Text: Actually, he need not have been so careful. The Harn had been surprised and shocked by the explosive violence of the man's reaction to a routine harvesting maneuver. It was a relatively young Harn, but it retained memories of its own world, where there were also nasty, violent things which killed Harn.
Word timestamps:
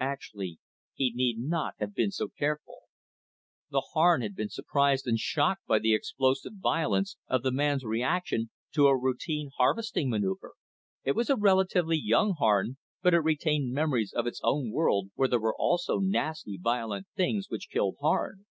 Actually, 0.00 0.58
he 0.94 1.12
need 1.14 1.36
not 1.38 1.74
have 1.78 1.94
been 1.94 2.10
so 2.10 2.26
careful. 2.26 2.84
The 3.70 3.82
Harn 3.92 4.22
had 4.22 4.34
been 4.34 4.48
surprised 4.48 5.06
and 5.06 5.18
shocked 5.18 5.66
by 5.66 5.78
the 5.78 5.92
explosive 5.92 6.54
violence 6.54 7.18
of 7.28 7.42
the 7.42 7.52
man's 7.52 7.84
reaction 7.84 8.48
to 8.72 8.86
a 8.86 8.98
routine 8.98 9.50
harvesting 9.58 10.08
maneuver. 10.08 10.54
It 11.02 11.12
was 11.14 11.28
a 11.28 11.36
relatively 11.36 11.98
young 12.02 12.32
Harn, 12.38 12.78
but 13.02 13.12
it 13.12 13.18
retained 13.18 13.74
memories 13.74 14.14
of 14.14 14.26
its 14.26 14.40
own 14.42 14.70
world, 14.70 15.10
where 15.16 15.28
there 15.28 15.38
were 15.38 15.54
also 15.54 15.98
nasty, 15.98 16.56
violent 16.56 17.06
things 17.14 17.50
which 17.50 17.68
killed 17.70 17.96
Harn. 18.00 18.46